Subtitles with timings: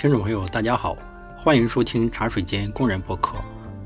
[0.00, 0.96] 听众朋友，大家好，
[1.36, 3.36] 欢迎收听茶水间工人博客。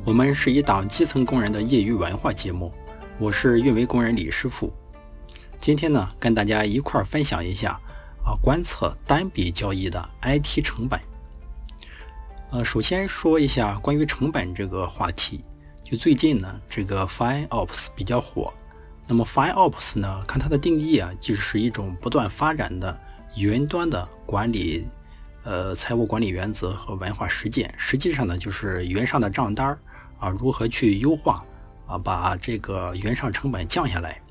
[0.04, 2.72] 我们是一档基层工人的业余文化节目，
[3.18, 4.72] 我是运维工人李师傅。
[5.58, 7.80] 今天呢，跟大家一块儿分享一下
[8.24, 11.00] 啊，观测单笔交易的 IT 成本。
[12.52, 15.44] 呃，首先说一下关于成本这个话题，
[15.82, 18.54] 就最近呢，这个 FineOps 比较火。
[19.08, 22.96] 那么 FineOps 呢，看它的定义啊，就是一种不断发展的
[23.36, 24.86] 云端的管理。
[25.44, 29.78] 呃，财务管理原则和文化实践，实际上呢，就是云上的账单儿
[30.18, 31.44] 啊，如何去优化
[31.86, 34.22] 啊，把这个云上成本降下来。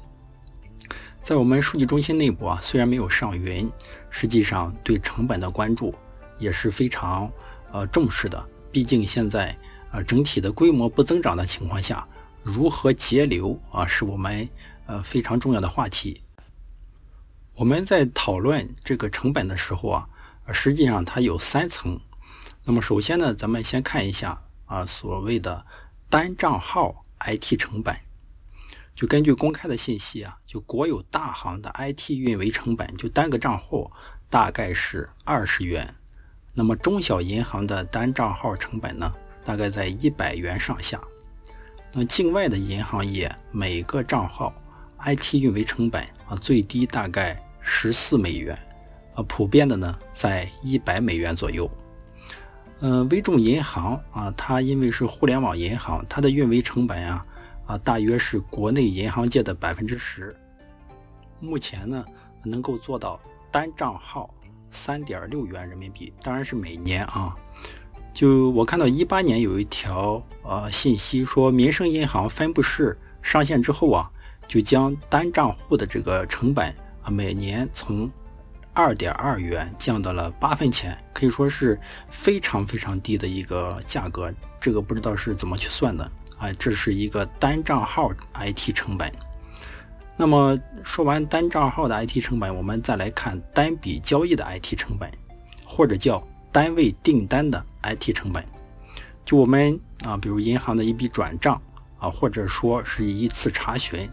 [1.22, 3.72] 在我们数据中心内部啊，虽然没有上云，
[4.10, 5.94] 实际上对成本的关注
[6.40, 7.32] 也是非常
[7.72, 8.50] 呃重视的。
[8.72, 9.56] 毕竟现在
[9.92, 12.08] 啊，整体的规模不增长的情况下，
[12.42, 14.50] 如何节流啊，是我们
[14.88, 16.24] 呃非常重要的话题。
[17.54, 20.10] 我们在讨论这个成本的时候啊。
[20.52, 22.00] 实际上它有三层。
[22.66, 25.66] 那么首先呢，咱们先看一下啊，所谓的
[26.10, 27.96] 单账号 IT 成本。
[28.96, 33.92] 就根据公开的信息啊，就国有大行的 IT 运维成本，就单个账户
[34.30, 35.96] 大概是二十元。
[36.54, 39.12] 那么中小银行的单账号成本呢，
[39.44, 41.02] 大概在一百元上下。
[41.92, 44.54] 那境外的银行业每个账号
[45.00, 48.58] IT 运维成本啊，最低大概十四美元。
[49.16, 51.70] 啊，普遍的呢，在一百美元左右。
[52.80, 57.26] 嗯，微众银行啊，它因为是互联网银行，它的运维成本啊
[57.66, 60.36] 啊，大约是国内银行界的百分之十。
[61.40, 62.04] 目前呢，
[62.44, 63.20] 能够做到
[63.52, 64.34] 单账号
[64.70, 67.36] 三点六元人民币，当然是每年啊。
[68.14, 74.12] 就我看到一八年有一条呃信息说，民生银行分布式上线之后啊，
[74.48, 76.68] 就将单账户的这个成本
[77.02, 78.12] 啊，每年从
[78.74, 81.80] 二点二元降到了八分钱，可以说是
[82.10, 84.34] 非常非常低的一个价格。
[84.60, 86.04] 这个不知道是怎么去算的
[86.38, 86.52] 啊？
[86.54, 89.12] 这是一个单账号 IT 成本。
[90.16, 95.12] 那么说完单账号的 IT 成本，我们再来看单笔交易的 IT 成本，
[95.66, 98.44] 或者叫单位订单的 IT 成本。
[99.26, 101.62] 就我们啊，比如银行的一笔转账
[101.98, 104.10] 啊，或者说是一次查询，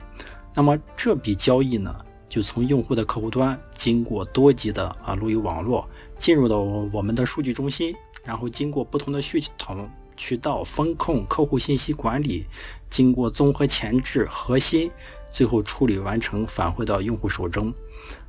[0.55, 1.95] 那么这笔交易呢？
[2.31, 5.87] 就从用户的客户端经过多级的啊路由网络
[6.17, 7.93] 进入到我们的数据中心，
[8.25, 12.47] 然后经过不同的系统渠道风控、客户信息管理，
[12.89, 14.89] 经过综合前置核心，
[15.33, 17.75] 最后处理完成返回到用户手中。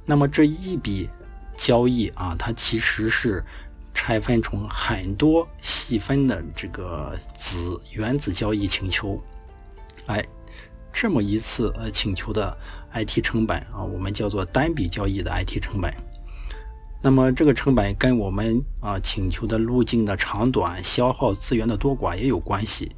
[0.03, 1.07] 那么这一笔
[1.55, 3.45] 交易啊，它其实是
[3.93, 9.23] 拆分成很多细分的这个子原子交易请求，
[10.07, 10.23] 哎。
[10.93, 12.55] 这么一次呃请求的
[12.93, 15.93] IT 成本啊，我们叫做单笔交易的 IT 成本。
[17.01, 22.95] 那么这个成本跟我们啊请求的路径的长短、消耗资源的多寡也有关系。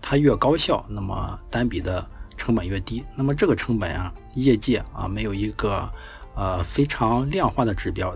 [0.00, 2.04] 它越高效，那么单笔的
[2.36, 3.04] 成本越低。
[3.14, 5.88] 那么这个成本啊，业界啊没有一个
[6.34, 8.14] 呃非常量化的指标。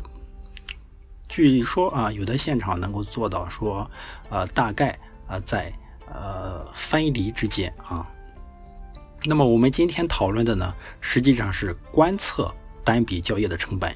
[1.29, 3.89] 据说啊，有的现场能够做到说，
[4.31, 4.99] 呃大概
[5.29, 5.73] 啊在
[6.13, 8.09] 呃分离之间啊。
[9.25, 13.95] 那么我们今天讨论的呢，实际上是观测单笔交易的成本。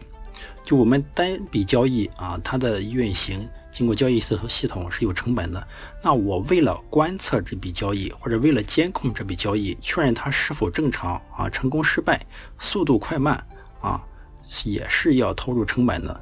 [0.63, 5.67] 就我们单笔交易啊，它的运行经过交易系统系统是有成本的。
[6.03, 12.21] 那我为了观测这笔交易，或者为了监控这笔交易，确认它是否正常啊，成功失败，
[12.59, 13.47] 速度快慢
[13.81, 14.03] 啊，
[14.65, 16.21] 也是要投入成本的。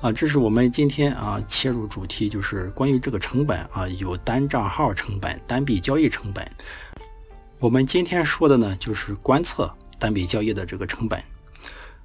[0.00, 6.48] 啊，这是我们今天啊切入主题，就是关于这个成本啊，有单账号成本、单笔交易成本。
[7.58, 11.18] 我们今天说的呢，就是观测单笔交易的这个成本。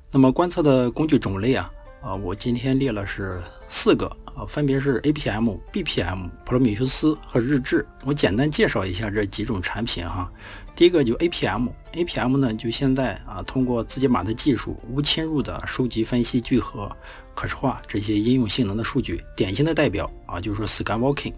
[0.10, 1.70] 那么观测的工具种类啊，
[2.02, 7.86] 啊，我今天列了是四个啊，分别是 APM、BPM、普罗米修斯和日志。
[8.06, 10.32] 我简单介绍一下这几种产品哈。
[10.74, 16.90] 第一个就 APM，APM 呢就现在啊，通过字节码的技术，无侵入的收集、分析、聚合、
[17.36, 19.22] 可视化这些应用性能的数据。
[19.36, 21.34] 典型的代表啊，就是说 Skywalking。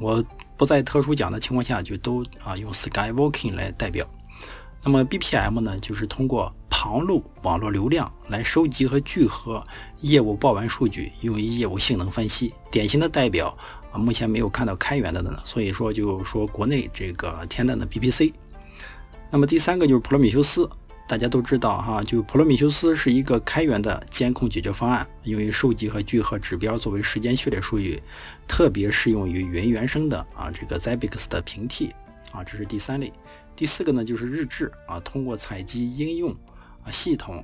[0.00, 0.24] 我。
[0.58, 4.04] 不在特殊讲的情况下，就都啊用 Skywalking 来代表。
[4.82, 9.64] 那么 BPM 呢，就是通过旁路网络流量来收集和聚合
[10.00, 12.52] 业务报完数据，用于业务性能分析。
[12.70, 13.56] 典型的代表
[13.92, 18.32] 啊，目前没有看到开源的呢，所以说就说国内这个天籁的 BPC。
[19.30, 20.68] 那么第三个就是普罗米修斯。
[21.08, 28.02] 大家都知道哈，就普罗米修斯是一个开源的监控解决方案，用于收集和聚合指标作为时间序列数据，
[28.46, 31.94] 特别适用于云原生的啊这个 Zabbix 的平替
[32.30, 33.10] 啊，这是第三类。
[33.56, 36.30] 第四个呢就是日志啊，通过采集应用
[36.84, 37.42] 啊系统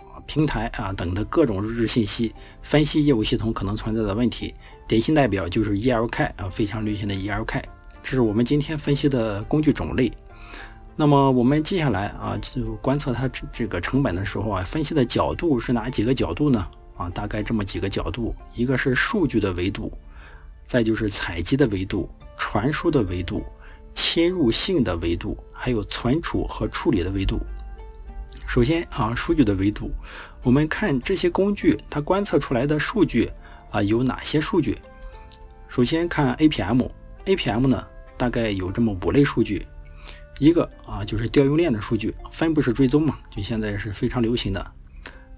[0.00, 4.52] 啊平台啊等的各种日志信息，分析业务系统可能存在的问题。
[4.88, 7.62] 典型代表就是 ELK 啊，非常流行的 ELK，
[8.02, 10.10] 这是我们今天分析的工具种类。
[10.96, 16.68] 那么我们接下来啊，就观测它这这个成本的时候啊，分析的角度是哪几个角度呢？
[16.96, 19.92] 啊，大概这么几个角度，一个是数据的维度，
[20.64, 23.44] 再就是采集的维度、传输的维度、
[23.92, 27.40] 侵入性的维度，还有存储和处理的维度。
[28.46, 29.90] 首先啊，数据的维度，
[30.44, 33.28] 我们看这些工具它观测出来的数据
[33.72, 34.78] 啊有哪些数据？
[35.68, 37.84] 首先看 APM，APM 呢
[38.16, 39.66] 大概有这么五类数据。
[40.38, 44.72] 一个啊，就是调用链的数据，分布式追踪嘛，就现在是非常流行的。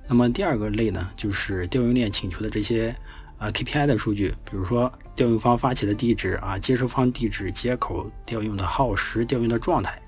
[0.08, 2.94] 那么第二个类呢，就是调用链请求的这些
[3.38, 10.00] 啊 KPI 的数据，比如说调用方发起的地址啊、接收方地址、接口调用的耗时、调用的状态。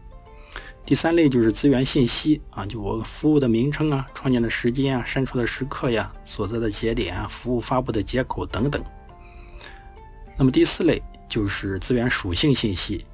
[0.86, 8.82] 第三类就是资源信息啊，就我服务的名称啊、创建的时间啊、删除的时刻呀、所在的节点啊、服务发布的接口等等。
[10.38, 13.04] 那么第四类就是资源属性信息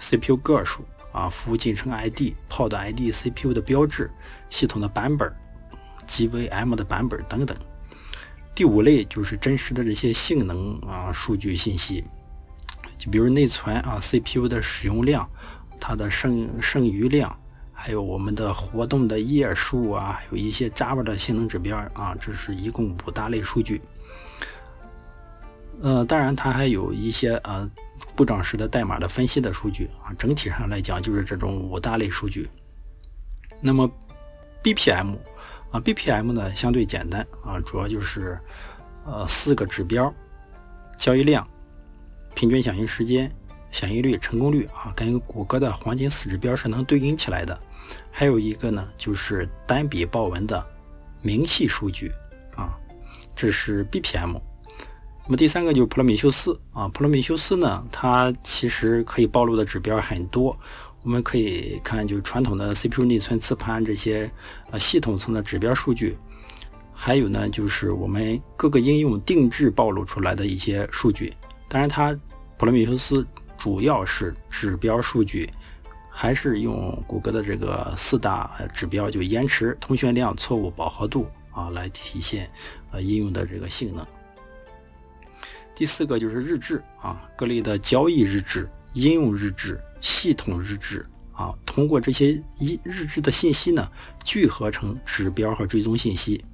[0.00, 0.82] ，CPU 个数。
[1.12, 4.10] 啊，服务进程 ID、Pod ID、CPU 的标志、
[4.48, 5.30] 系统的版本、
[6.06, 7.56] GVM 的版本等等。
[8.54, 12.04] 第五类就是真实的这些性能啊数据信息，
[12.96, 15.28] 就比如内存啊、CPU 的使用量、
[15.78, 17.38] 它的剩剩余量，
[17.72, 23.82] 还有我们的活动的页数啊，有一些 Java 的性能指标啊，这是一共五大类数据。
[25.80, 27.70] 呃，当然它还有一些呃。
[28.16, 32.48] 故障时的代码的分析的数据啊，整体上来讲就是这种五大类数据。
[33.60, 33.90] 那么
[34.62, 35.16] BPM
[35.70, 38.38] 啊，BPM 呢相对简单啊，主要就是
[39.04, 40.12] 呃四个指标：
[40.96, 41.46] 交易量、
[42.34, 43.30] 平均响应时间、
[43.70, 47.58] 响应率、成功率啊，跟谷歌的黄金四指标是能对应起来的。
[48.10, 50.64] 还有一个呢，就是单笔报文的
[51.22, 52.12] 明细数据
[52.54, 52.78] 啊，
[53.34, 54.36] 这是 BPM。
[55.32, 60.54] 那么第三个就是普罗米修斯啊，普罗米修斯呢，它其实可以暴露的指标很多。
[61.02, 64.30] 我们可以看，就是传统的 CPU 内存、磁盘这些
[64.70, 66.18] 呃系统层的指标数据，
[66.92, 71.32] 还有呢，就是我们各个应用定制暴露出来的一些数据。
[71.66, 72.12] 当然，它
[72.58, 73.26] 普罗米修斯
[73.56, 75.48] 主要是指标数据，
[76.10, 82.50] 还是用谷歌的这个四大指标，就延迟、通讯量、错误、饱和度啊，来体现
[82.90, 84.06] 呃应用的这个性能。
[85.74, 93.90] 第四个就是日志啊，各类的交易日志、应用日志、系统日志啊，通过这些一日志的信息呢，
[94.22, 96.44] 聚合成指标和追踪信息。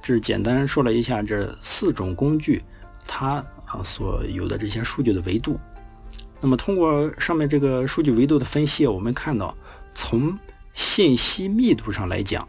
[0.00, 2.64] 这简单说了一下这四种工具
[3.06, 5.60] 它啊所有的这些数据的维度。
[6.40, 9.54] 那么通过上面这个数据维度的分析，我们看到
[9.94, 10.36] 从
[10.72, 12.48] 信息密度上来讲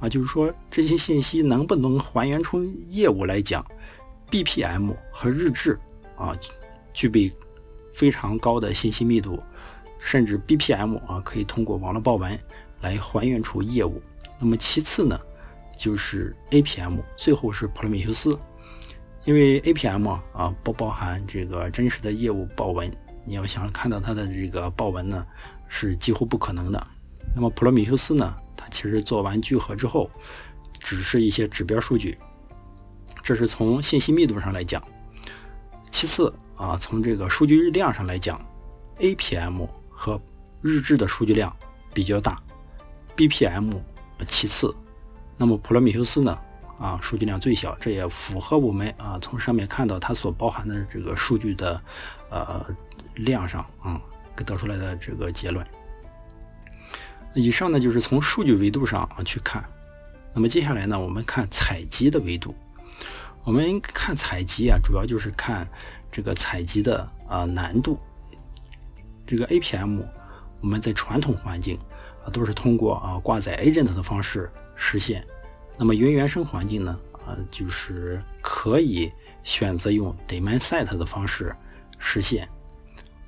[0.00, 3.64] 啊，就是说这些信息能不能还原出业务来讲。
[4.30, 5.78] BPM 和日志
[6.16, 6.36] 啊，
[6.92, 7.32] 具备
[7.92, 9.42] 非常高的信息密度，
[9.98, 12.38] 甚至 BPM 啊可以通过网络报文
[12.80, 14.00] 来还原出业务。
[14.38, 15.18] 那么其次呢，
[15.76, 18.38] 就是 APM，最后是普罗米修斯。
[19.24, 22.90] 因为 APM 啊不包含这个真实的业务报文，
[23.26, 25.26] 你要想看到它的这个报文呢，
[25.68, 26.86] 是几乎不可能的。
[27.34, 30.10] 那么普罗米修斯呢，它其实做完聚合之后，
[30.80, 32.16] 只是一些指标数据。
[33.22, 34.82] 这是从信息密度上来讲，
[35.90, 38.40] 其次啊，从这个数据量上来讲
[38.98, 40.20] ，APM 和
[40.60, 41.54] 日志的数据量
[41.92, 42.42] 比较大
[43.16, 43.80] ，BPM
[44.26, 44.74] 其次，
[45.36, 46.38] 那么普罗米修斯呢
[46.78, 51.80] 啊，数据量最小，这也符合我们啊从上面看到它所包含的这个数据的
[52.30, 52.64] 呃
[53.14, 54.00] 量上啊
[54.34, 55.66] 给得出来的这个结论。
[57.34, 59.62] 以上呢就是从数据维度上啊去看，
[60.34, 62.54] 那么接下来呢，我们看采集的维度。
[63.42, 65.66] 我们看采集啊，主要就是看
[66.10, 67.98] 这个采集的啊难度。
[69.26, 70.02] 这个 APM
[70.60, 71.78] 我们在传统环境
[72.24, 75.26] 啊都是通过啊挂载 agent 的方式实现。
[75.78, 79.10] 那么云原生环境呢啊就是可以
[79.42, 81.56] 选择用 demon set 的方式
[81.98, 82.48] 实现。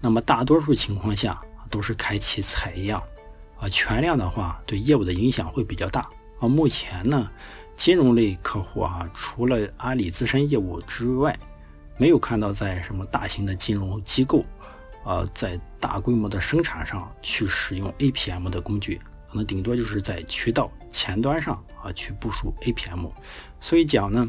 [0.00, 1.40] 那么大多数情况下
[1.70, 3.02] 都是开启采样
[3.58, 6.02] 啊，全量的话对业务的影响会比较大
[6.38, 6.46] 啊。
[6.46, 7.30] 目前呢。
[7.76, 11.36] 金融类客户啊，除了阿里自身业务之外，
[11.96, 14.44] 没有看到在什么大型的金融机构，
[15.04, 23.10] 呃，在大规模的生产上去使用 APM 的工具，可能顶多就是在渠道前端上啊去部署 APM。
[23.60, 24.28] 所以讲呢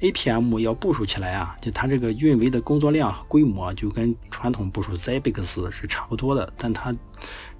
[0.00, 6.94] ，APM 要部署起来啊，就它这个运维的工作量规模就跟传统部署 Zabbix 是差不多的，但它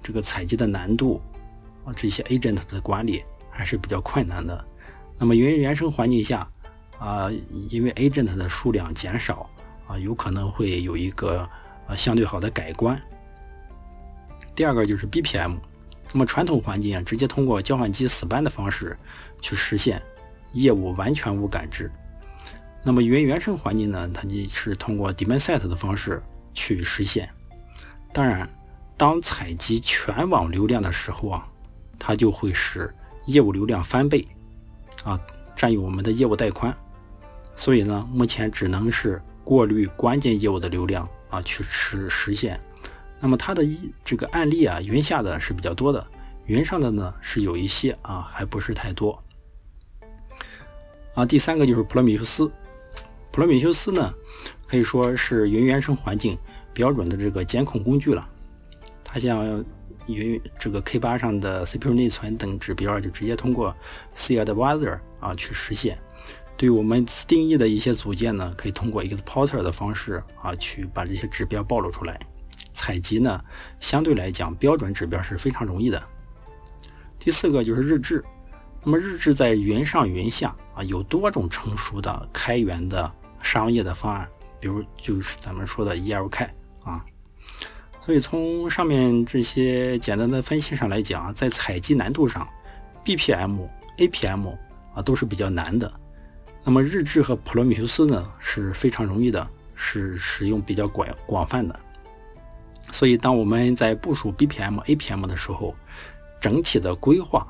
[0.03, 1.21] 这个采集的难度
[1.85, 3.23] 啊，这些 agent 的管理。
[3.53, 4.65] 还是比较困难的。
[5.21, 6.49] 那么云原生环境下
[6.97, 7.29] 啊，
[7.69, 9.47] 因为 agent 的数量减少
[9.85, 11.47] 啊，有可能会有一个
[11.85, 12.99] 呃相对好的改观。
[14.55, 15.57] 第二个就是 BPM，
[16.11, 18.97] 那么传统环境啊，直接通过交换机死斑的方式
[19.39, 20.01] 去实现
[20.53, 21.91] 业务完全无感知。
[22.83, 26.19] 那么云原生环境呢，它就是通过 demand set 的方式
[26.51, 27.29] 去实现。
[28.11, 28.49] 当然，
[28.97, 31.47] 当采集全网流量的时候啊，
[31.99, 32.91] 它就会使
[33.27, 34.27] 业务流量翻倍，
[35.03, 35.19] 啊，
[35.55, 36.75] 占用我们的业务带宽。
[37.55, 42.59] 所以呢，目前只能是过滤关键业务的流量啊，去实实现。
[43.19, 46.05] 那么它的一这个案例啊，云下的是比较多的，
[46.45, 49.21] 云上的呢是有一些啊，还不是太多。
[51.13, 52.49] 啊，第三个就是普罗米修斯，
[53.31, 54.13] 普罗米修斯呢
[54.65, 56.37] 可以说是云原生环境
[56.73, 58.27] 标准的这个监控工具了。
[59.03, 59.63] 它像
[60.07, 63.75] 云这个 K8 上的 CPU 内存等指标，就直接通过
[64.15, 65.97] Cadvisor 啊去实现。
[66.57, 72.19] 对于我们定义的一些组件呢，可以通过 exporter 的方式啊去把这些指标暴露出来。
[72.71, 73.43] 采集呢，
[73.79, 76.01] 相对来讲，标准指标是非常容易的。
[77.17, 78.23] 第四个就是日志，
[78.83, 84.29] 那么日志在云上云下啊，有多种成熟的开源的商业的方案，
[84.59, 86.47] 比如就是咱们说的 ELK
[86.83, 87.03] 啊。
[88.03, 92.47] 所以从上面这些简单的分析上来讲，在采集难度上
[93.05, 93.67] ，BPM、
[93.97, 94.57] APM
[94.95, 95.91] 啊都是比较难的。
[96.63, 101.79] 那么日志和普罗米修斯呢是非常容易的，是使用比较广广泛的。
[102.91, 105.75] 所以，当我们在部署 BPM、APM 的时候，
[106.39, 107.47] 整体的规划，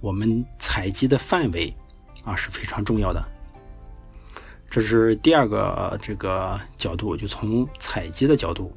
[0.00, 1.74] 我们采集的范围
[2.22, 3.22] 啊是非常重要的。
[4.68, 8.70] 这是第二个这个角度，就从采集的角度。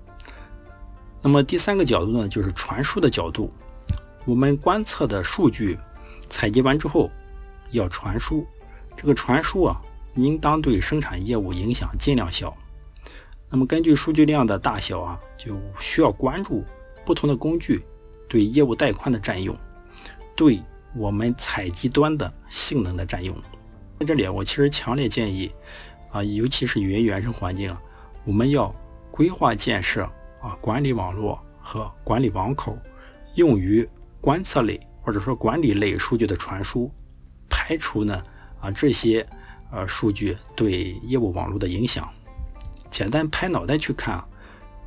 [1.23, 3.51] 那么第三个角度呢，就是传输的角度。
[4.25, 5.79] 我们观测的数据
[6.29, 7.09] 采集完之后
[7.71, 8.45] 要传输，
[8.95, 9.81] 这个传输啊，
[10.15, 12.55] 应当对生产业务影响尽量小。
[13.49, 16.63] 那么根据数据量的大小啊，就需要关注
[17.05, 17.83] 不同的工具
[18.27, 19.55] 对业务带宽的占用，
[20.35, 20.61] 对
[20.95, 23.33] 我们采集端的性能的占用。
[23.99, 25.51] 在这里，我其实强烈建议
[26.11, 27.75] 啊，尤其是云原生环境，
[28.25, 28.73] 我们要
[29.11, 30.09] 规划建设
[30.43, 32.77] 啊管理网络和管理网口，
[33.35, 33.87] 用于
[34.19, 36.91] 观测类或者说管理类数据的传输，
[37.49, 38.21] 排除呢
[38.59, 39.25] 啊这些
[39.71, 42.07] 呃数据对业务网络的影响。
[42.89, 44.23] 简单拍脑袋去看，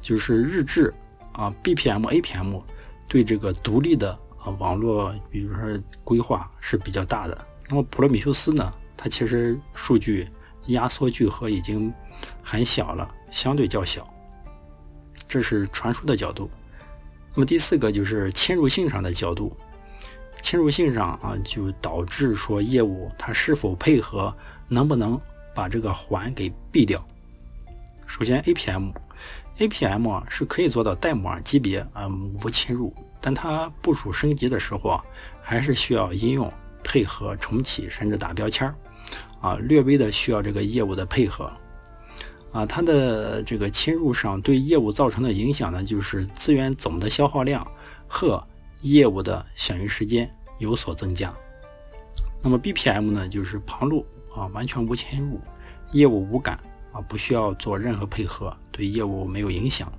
[0.00, 0.92] 就是日志
[1.32, 2.62] 啊，BPM、APM
[3.08, 7.46] 对这个独立的啊网络，比如说规划是比较大的。
[7.68, 10.28] 那么普罗米修斯呢，它其实数据
[10.66, 11.92] 压缩聚合已经
[12.42, 14.06] 很小了，相对较小。
[15.26, 16.50] 这是传输的角度。
[17.34, 19.56] 那么第四个就是侵入性上的角度，
[20.40, 24.34] 侵入性上啊，就导致说业务它是否配合，
[24.68, 25.20] 能不能
[25.54, 27.06] 把这个环给闭掉。
[28.06, 32.08] 首先，APM，APM 啊是可以做到代码级别啊
[32.42, 35.04] 无侵入，但它部署升级的时候啊，
[35.42, 36.50] 还是需要应用
[36.82, 38.74] 配合重启甚至打标签儿。
[39.40, 41.52] 啊，略微的需要这个业务的配合。
[42.56, 42.66] 啊。
[42.66, 47.66] 它的这个侵入上对业务造成的影响呢，就是资源总的消耗量
[48.08, 48.42] 和
[48.80, 51.32] 业务的响应时间有所增加。
[52.42, 55.40] 那么 BPM 呢，就是旁路啊，完全无侵入，
[55.92, 56.58] 业务无感。
[56.92, 59.92] 啊，不需要做任何配合，对业务没有影响。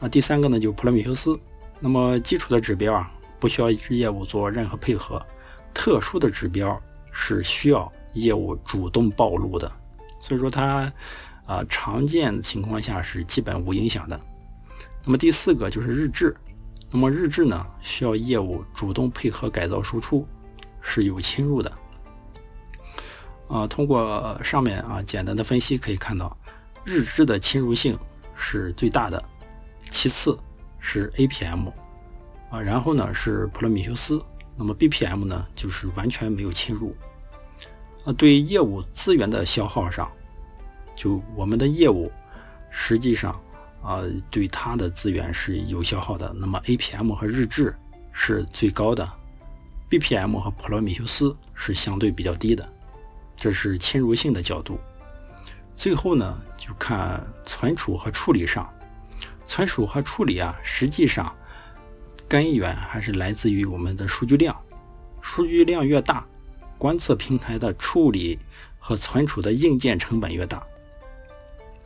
[0.00, 1.38] 啊，第三个呢，就普罗米修斯。
[1.78, 5.24] 那么基础的指标啊，不需要业务做任何配合；
[5.72, 6.76] 特殊的指标
[7.12, 9.70] 是需要业务主动暴露的。
[10.22, 10.90] 所以说它
[11.44, 14.18] 啊，常见情况下是基本无影响的。
[15.04, 16.34] 那么第四个就是日志。
[16.94, 20.28] 那么日志呢，需要业务主动配合改造输出，
[20.80, 21.72] 是有侵入的。
[23.48, 26.36] 啊，通过上面啊简单的分析可以看到，
[26.84, 27.98] 日志的侵入性
[28.34, 29.22] 是最大的，
[29.90, 30.38] 其次
[30.78, 31.72] 是 APM，
[32.50, 34.22] 啊，然后呢是普罗米修斯，
[34.54, 36.94] 那么 BPM 呢就是完全没有侵入。
[38.04, 40.10] 啊，对业务资源的消耗上，
[40.96, 42.10] 就我们的业务
[42.70, 43.32] 实际上
[43.82, 47.76] 啊对它的资源是有消耗的，那么 APM 和日志
[48.10, 49.08] 是最高的
[49.88, 52.68] ，BPM 和普罗米修斯是相对比较低的。
[53.34, 54.78] 这是侵入性的角度。
[55.74, 58.68] 最后呢，就看存储和处理上。
[59.44, 61.34] 存储和处理啊，实际上
[62.28, 64.56] 根源还是来自于我们的数据量。
[65.20, 66.26] 数据量越大，
[66.82, 68.36] 观测平台的处理
[68.76, 70.66] 和存储的硬件成本越大。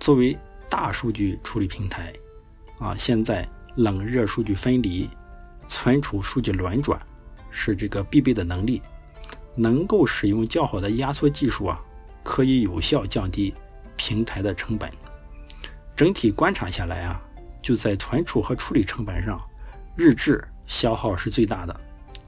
[0.00, 0.34] 作为
[0.70, 2.14] 大数据处理平台
[2.78, 5.06] 啊，现在冷热数据分离、
[5.68, 6.98] 存储数据轮转
[7.50, 8.80] 是这个必备的能力，
[9.54, 11.78] 能够使用较好的压缩技术啊，
[12.24, 13.54] 可以有效降低
[13.96, 14.90] 平台的成本。
[15.94, 17.22] 整体观察下来啊，
[17.60, 19.38] 就在存储和处理成本上，
[19.94, 21.80] 日志消耗是最大的，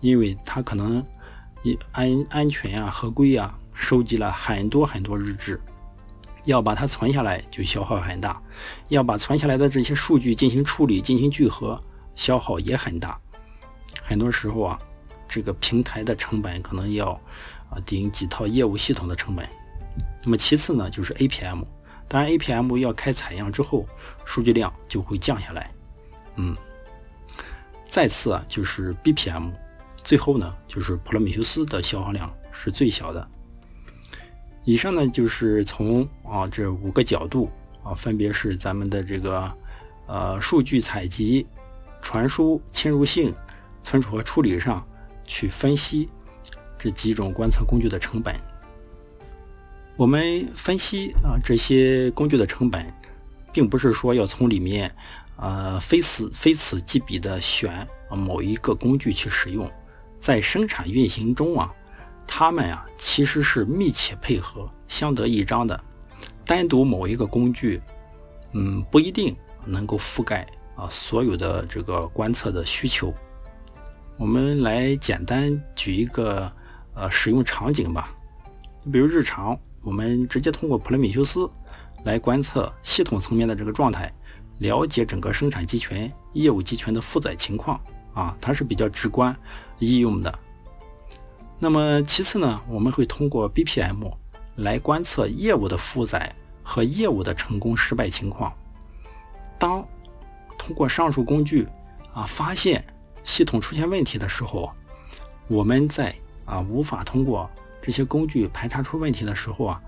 [0.02, 1.02] 因为它可能
[1.90, 5.60] 安安全啊、合规啊，收集了很多很多日志，
[6.44, 8.40] 要把它存下来就消耗很大，
[8.88, 11.82] 要把存下来的这些数据进行处理、进行聚合，
[12.14, 13.18] 消耗也很大。
[14.02, 14.78] 很多时候啊，
[15.26, 17.06] 这个平台的成本可能要
[17.70, 19.48] 啊顶几套业务系统的成本。
[20.22, 21.62] 那么其次呢，就是 APM。
[22.08, 23.86] 当然，APM 要开采样之后，
[24.24, 25.70] 数据量就会降下来。
[26.36, 26.56] 嗯，
[27.84, 29.52] 再次啊，就是 BPM，
[30.08, 33.28] 最后呢，就是普罗米修斯的消耗量是最小的。
[34.64, 37.50] 以上呢，就是从啊这五个角度
[37.82, 39.54] 啊，分别是咱们的这个
[40.06, 41.46] 呃数据采集、
[42.00, 43.34] 传输侵入性、
[43.82, 44.82] 存储和处理上
[45.26, 46.08] 去分析
[46.78, 48.34] 这几种观测工具的成本。
[49.94, 52.90] 我们分析啊这些工具的成本，
[53.52, 54.90] 并不是说要从里面
[55.36, 59.70] 呃非此非此即彼的选某一个工具去使用，
[60.18, 61.74] 在生产运行中啊，
[62.26, 65.78] 它们啊其实是密切配合、相得益彰的。
[66.44, 67.80] 单独某一个工具，
[68.52, 70.46] 嗯不一定能够覆盖
[70.76, 73.12] 啊所有的这个观测的需求。
[74.16, 76.50] 我们来简单举一个
[76.94, 78.14] 呃使用场景吧，
[78.92, 79.58] 比如日常。
[79.80, 81.48] 我们直接通过普罗米修斯
[82.04, 84.12] 来观测系统层面的这个状态，
[84.58, 87.80] 了解整个生产集群、业务集群的负载情况
[88.18, 89.34] 啊，它是比较直观
[89.78, 90.38] 易用的。
[91.60, 94.12] 那么其次呢，我们会通过 BPM
[94.56, 96.34] 来观测业务的负载
[96.64, 98.52] 和业务的成功失败情况。
[99.56, 99.86] 当
[100.58, 101.68] 通过上述工具
[102.12, 102.84] 啊发现
[103.22, 104.72] 系统出现问题的时候，
[105.46, 106.12] 我们在
[106.44, 107.48] 啊无法通过。
[107.80, 109.80] 这些工具排查出问题的时候啊，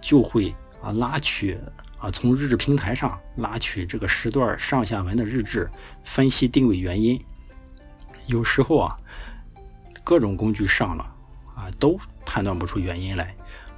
[0.00, 1.58] 就会啊拉取
[1.98, 5.68] 啊从日志平台上拉取这个时段上下文的日志，
[6.04, 7.20] 分析定位原因。
[8.26, 8.98] 有时候啊，
[10.04, 11.04] 各种工具上了
[11.54, 13.34] 啊都判断不出原因来，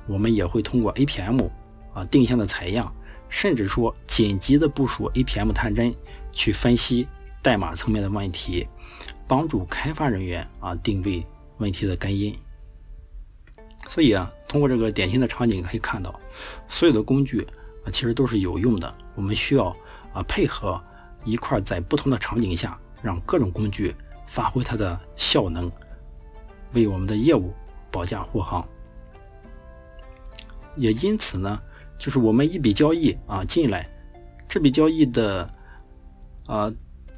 [0.06, 1.50] 我们也会通过 APM
[1.92, 2.94] 啊定向的采样，
[3.28, 5.94] 甚至说紧急的部署 APM 探针
[6.30, 7.08] 去分析
[7.42, 8.68] 代码层面的问题，
[9.26, 11.24] 帮助开发人员啊定位
[11.58, 12.36] 问题的根因。
[13.88, 16.18] 所以啊，通过这个典型的场景可以看到，
[16.68, 17.46] 所有的工具
[17.84, 18.94] 啊其实都是有用的。
[19.14, 19.76] 我们需要
[20.12, 20.82] 啊配合
[21.24, 23.94] 一块，在不同的场景下，让各种工具
[24.26, 25.70] 发挥它的效能，
[26.72, 27.52] 为我们的业务
[27.90, 28.66] 保驾护航。
[30.76, 31.60] 也因此呢，
[31.98, 33.88] 就是我们一笔交易啊进来，
[34.48, 35.48] 这笔交易的
[36.46, 36.72] 啊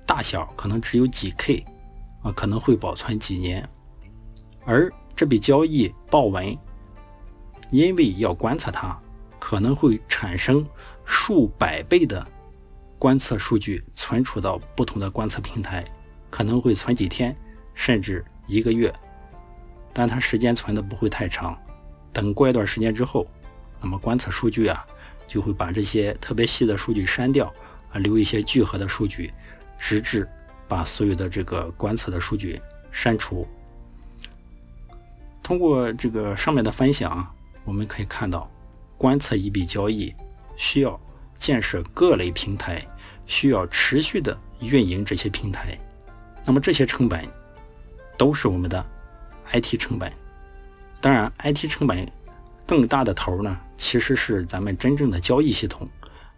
[0.06, 1.64] 大小可能只有几 K
[2.22, 3.66] 啊，可能会保存几年，
[4.66, 6.56] 而这笔交易报文，
[7.70, 9.00] 因为要观测它，
[9.38, 10.66] 可能会产生
[11.06, 12.26] 数百倍的
[12.98, 15.82] 观测数据存储到不同的观测平台，
[16.36, 17.34] 可能会存几天，
[17.72, 18.92] 甚至一个月，
[19.94, 21.58] 但它时间存的不会太长。
[22.12, 23.26] 等过一段时间之后，
[23.80, 24.86] 那么观测数据啊，
[25.26, 27.46] 就会把这些特别细的数据删掉，
[27.90, 29.32] 啊，留一些聚合的数据，
[29.78, 30.28] 直至
[30.68, 32.60] 把所有的这个观测的数据
[32.92, 33.48] 删除。
[35.42, 38.50] 通过这个上面的分享，我们可以看到，
[38.98, 40.14] 观测一笔交易
[40.54, 41.00] 需要
[41.38, 42.86] 建设各类平台，
[43.24, 45.78] 需要持续的运营这些平台。
[46.46, 47.22] 那么这些成本
[48.16, 48.82] 都是我们的
[49.52, 50.10] IT 成本。
[51.00, 52.10] 当然，IT 成本
[52.64, 55.86] 更大的头呢，其实是咱们真正的交易系统。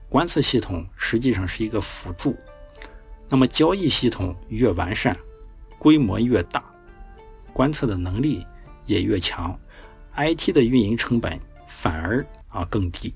[0.09, 2.37] 观测系统实际上是一个辅助。
[3.29, 5.17] 那么交易系统越完善，
[5.79, 6.65] 规模越大，
[7.53, 8.45] 观测的能力。
[8.87, 9.55] 也越强
[10.17, 13.15] ，IT 的运营成本反而啊更低。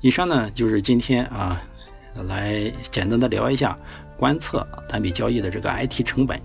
[0.00, 1.62] 以上呢就是今天啊
[2.24, 3.78] 来简单的聊一下
[4.16, 6.40] 观测单笔交易的这个 IT 成本。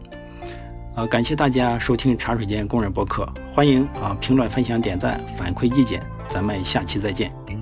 [0.96, 7.61] 啊，感谢大家收听茶水间工人博客，欢迎啊评论、分享、点赞、反馈意见，咱们下期再见。